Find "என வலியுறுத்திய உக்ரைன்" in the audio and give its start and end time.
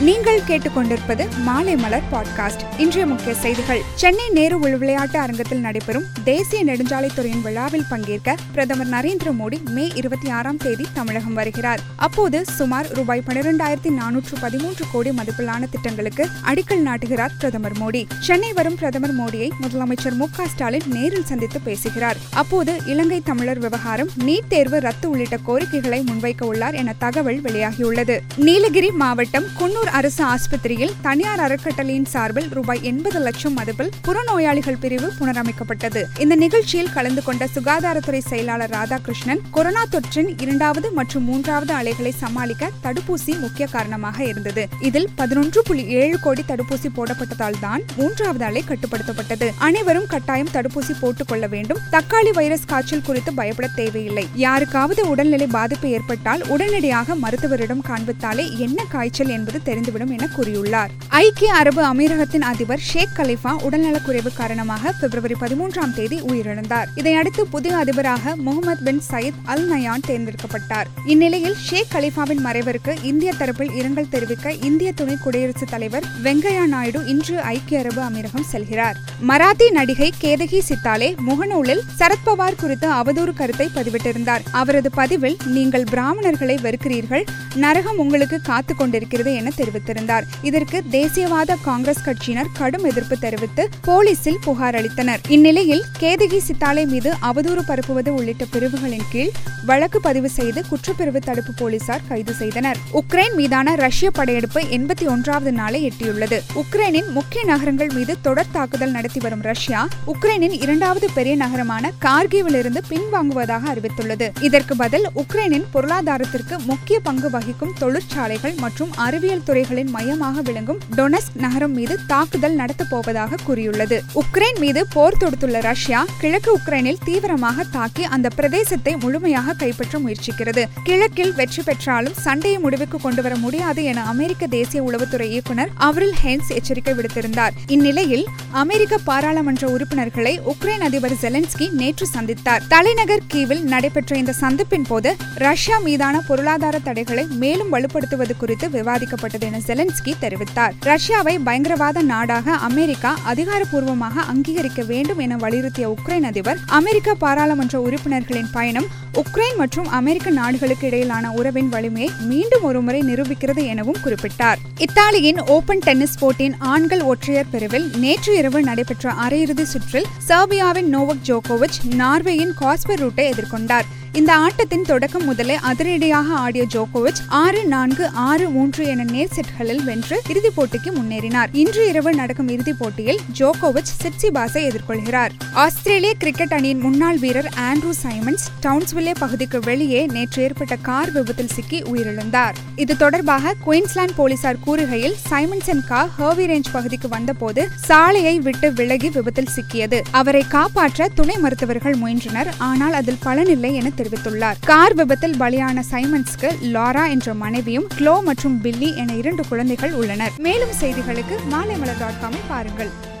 155.18-156.22